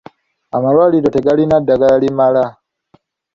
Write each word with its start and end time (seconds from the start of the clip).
Amalwaliro 0.55 1.09
tegalina 1.15 1.55
ddagala 1.61 1.95
limala. 2.03 2.45